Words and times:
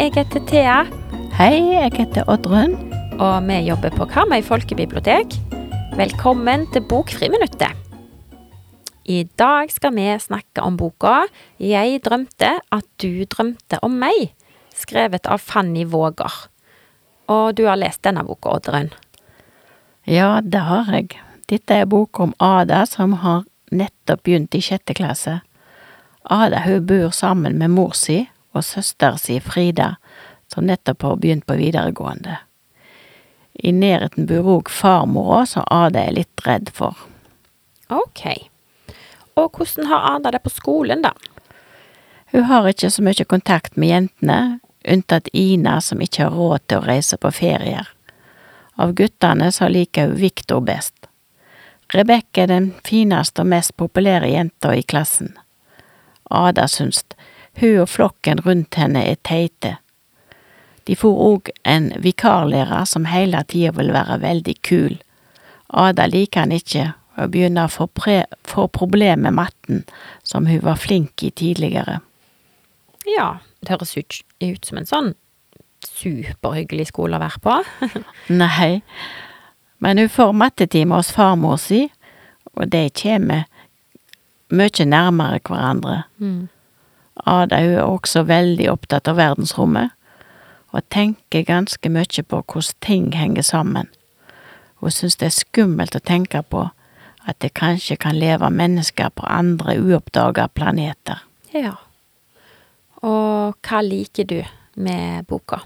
Jeg 0.00 0.14
heter 0.16 0.40
Thea, 0.48 0.78
Hei, 1.36 1.58
jeg 1.70 1.92
heter 1.94 2.24
Oddrun. 2.26 2.72
og 3.20 3.44
vi 3.46 3.58
jobber 3.68 3.92
på 3.94 4.06
Karmøy 4.10 4.40
folkebibliotek. 4.42 5.36
Velkommen 5.96 6.64
til 6.72 6.82
Bokfriminuttet. 6.88 7.76
I 9.04 9.22
dag 9.38 9.70
skal 9.70 9.94
vi 9.94 10.18
snakke 10.18 10.62
om 10.62 10.76
boka 10.76 11.26
'Jeg 11.60 12.00
drømte 12.04 12.58
at 12.72 12.84
du 13.02 13.24
drømte 13.24 13.78
om 13.82 13.90
meg', 13.90 14.32
skrevet 14.74 15.26
av 15.26 15.38
Fanny 15.38 15.84
Våger. 15.84 16.32
Og 17.30 17.54
du 17.54 17.66
har 17.66 17.78
lest 17.78 18.02
denne 18.02 18.24
boka, 18.26 18.56
Oddrun. 18.56 18.90
Ja, 20.04 20.40
det 20.42 20.64
har 20.66 20.90
jeg. 20.92 21.14
Dette 21.50 21.82
er 21.82 21.86
boka 21.90 22.24
om 22.28 22.34
Ada 22.38 22.84
som 22.86 23.20
har 23.22 23.44
nettopp 23.70 24.22
begynt 24.26 24.54
i 24.54 24.62
sjette 24.64 24.94
klasse. 24.94 25.40
Ada 26.22 26.64
hun 26.66 26.86
bor 26.86 27.10
sammen 27.14 27.58
med 27.58 27.70
mor 27.74 27.94
si 27.96 28.24
og 28.54 28.64
søster 28.66 29.16
si 29.18 29.38
Frida, 29.40 29.94
som 30.50 30.66
nettopp 30.66 31.02
har 31.06 31.20
begynt 31.22 31.46
på 31.46 31.58
videregående. 31.58 32.38
I 33.54 33.72
nærheten 33.72 34.26
bor 34.26 34.48
òg 34.56 34.70
farmora, 34.72 35.44
som 35.46 35.66
Ada 35.70 36.06
er 36.06 36.16
litt 36.16 36.46
redd 36.46 36.70
for. 36.74 36.96
Ok. 37.90 38.24
Og 39.36 39.50
hvordan 39.56 39.90
har 39.90 40.06
Ada 40.14 40.32
det 40.34 40.42
på 40.44 40.54
skolen, 40.54 41.02
da? 41.02 41.12
Hun 42.32 42.46
har 42.46 42.68
ikke 42.70 42.90
så 42.90 43.02
mye 43.02 43.26
kontakt 43.26 43.76
med 43.76 43.90
jentene, 43.90 44.60
unntatt 44.84 45.28
Ina, 45.32 45.80
som 45.80 46.00
ikke 46.00 46.26
har 46.26 46.36
råd 46.36 46.66
til 46.66 46.80
å 46.80 46.86
reise 46.88 47.16
på 47.20 47.32
ferier. 47.34 47.88
Av 48.80 48.94
guttene 48.96 49.50
så 49.52 49.68
liker 49.68 50.08
hun 50.08 50.20
Viktor 50.20 50.60
best. 50.64 50.94
Rebekk 51.92 52.38
er 52.38 52.46
den 52.46 52.70
fineste 52.86 53.42
og 53.42 53.50
mest 53.50 53.74
populære 53.76 54.30
jenta 54.30 54.72
i 54.76 54.82
klassen. 54.82 55.34
Ada 56.30 56.68
syns 56.70 57.04
hun 57.58 57.82
og 57.82 57.90
flokken 57.90 58.40
rundt 58.46 58.78
henne 58.78 59.02
er 59.04 59.18
teite. 59.26 59.76
De 60.86 60.96
får 60.96 61.18
òg 61.26 61.50
en 61.68 61.90
vikarlærer 62.02 62.86
som 62.88 63.08
hele 63.10 63.42
tida 63.50 63.74
vil 63.76 63.92
være 63.92 64.20
veldig 64.22 64.56
kul. 64.66 64.96
Ada 65.68 66.06
liker 66.10 66.46
han 66.46 66.54
ikke 66.54 66.92
og 67.20 67.34
begynner 67.34 67.68
å 67.68 67.72
få, 67.72 67.88
få 68.48 68.68
problem 68.72 69.26
med 69.26 69.36
matten, 69.36 69.82
som 70.22 70.46
hun 70.46 70.62
var 70.64 70.80
flink 70.80 71.22
i 71.26 71.30
tidligere. 71.30 71.98
Ja, 73.08 73.38
det 73.60 73.72
høres 73.72 73.96
ut, 73.96 74.20
ut 74.42 74.66
som 74.66 74.80
en 74.80 74.88
sånn 74.88 75.12
superhyggelig 75.86 76.90
skole 76.90 77.16
å 77.16 77.22
være 77.22 77.40
på. 77.44 77.56
Nei, 78.42 78.80
men 79.80 80.00
hun 80.00 80.10
får 80.12 80.34
mattetime 80.36 80.98
hos 80.98 81.12
farmor 81.14 81.56
si, 81.60 81.86
og 82.56 82.68
de 82.72 82.88
kommer 82.92 83.46
mye 84.50 84.86
nærmere 84.86 85.40
hverandre. 85.46 86.02
Mm. 86.18 86.48
Ada 87.26 87.60
hun 87.62 87.78
er 87.78 87.86
også 87.86 88.24
veldig 88.28 88.68
opptatt 88.72 89.08
av 89.08 89.20
verdensrommet, 89.20 89.94
og 90.70 90.86
tenker 90.92 91.48
ganske 91.48 91.90
mye 91.90 92.22
på 92.22 92.42
hvordan 92.44 92.76
ting 92.84 93.10
henger 93.16 93.42
sammen. 93.42 93.88
Hun 94.80 94.92
syns 94.94 95.18
det 95.20 95.28
er 95.28 95.40
skummelt 95.40 95.96
å 95.96 96.04
tenke 96.04 96.42
på 96.42 96.68
at 97.28 97.40
det 97.44 97.52
kanskje 97.58 97.98
kan 98.00 98.16
leve 98.16 98.48
mennesker 98.50 99.10
på 99.12 99.26
andre 99.28 99.76
uoppdaga 99.80 100.48
planeter. 100.48 101.20
Ja. 101.52 101.74
Og 103.06 103.56
hva 103.64 103.80
liker 103.84 104.28
du 104.28 104.40
med 104.80 105.26
boka? 105.28 105.62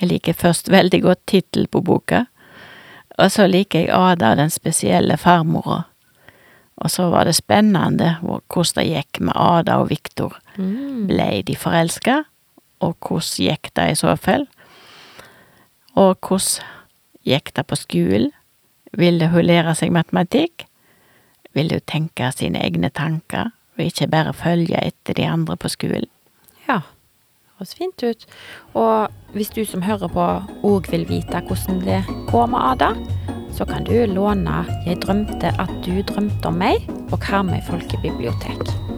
Jeg 0.00 0.10
liker 0.10 0.36
først 0.36 0.70
veldig 0.70 1.00
godt 1.02 1.22
tittel 1.30 1.66
på 1.70 1.82
boka, 1.84 2.24
og 3.18 3.30
så 3.30 3.46
liker 3.46 3.84
jeg 3.84 3.94
Ada 3.94 4.34
den 4.38 4.50
spesielle 4.50 5.16
farmora. 5.18 5.84
Og 6.82 6.90
så 6.90 7.06
var 7.12 7.28
det 7.28 7.36
spennende 7.38 8.16
hvordan 8.20 8.74
det 8.76 8.86
gikk 8.88 9.20
med 9.20 9.36
Ada 9.38 9.78
og 9.82 9.90
Viktor. 9.92 10.34
Mm. 10.56 11.06
Ble 11.06 11.28
de 11.46 11.54
forelska, 11.56 12.22
og 12.82 12.96
hvordan 12.98 13.46
gikk 13.46 13.70
det 13.76 13.90
i 13.92 13.98
så 13.98 14.16
fall? 14.18 14.48
Og 15.94 16.18
hvordan 16.18 16.66
gikk 17.24 17.54
det 17.54 17.66
på 17.66 17.78
skolen? 17.78 18.32
Ville 18.94 19.30
hun 19.30 19.46
lære 19.46 19.74
seg 19.78 19.94
matematikk? 19.94 20.66
Ville 21.54 21.78
hun 21.78 21.86
tenke 21.86 22.30
sine 22.34 22.62
egne 22.62 22.90
tanker, 22.90 23.54
og 23.76 23.84
ikke 23.84 24.10
bare 24.10 24.34
følge 24.34 24.80
etter 24.80 25.16
de 25.16 25.26
andre 25.28 25.56
på 25.56 25.68
skolen? 25.68 26.10
Ja, 26.68 26.80
det 26.84 27.58
høres 27.58 27.74
fint 27.74 28.02
ut. 28.02 28.26
Og 28.74 29.08
hvis 29.34 29.50
du 29.54 29.64
som 29.64 29.82
hører 29.82 30.08
på 30.08 30.26
òg 30.66 30.90
vil 30.90 31.08
vite 31.08 31.42
hvordan 31.46 31.82
det 31.84 32.02
går 32.30 32.46
med 32.46 32.60
Ada, 32.72 32.94
så 33.54 33.64
kan 33.64 33.84
du 33.84 33.94
låne 34.06 34.64
'Jeg 34.86 35.02
drømte 35.02 35.54
at 35.58 35.70
du 35.86 36.02
drømte 36.02 36.46
om 36.46 36.62
meg' 36.62 36.90
på 37.10 37.16
Karmøy 37.16 37.62
folkebibliotek. 37.66 38.93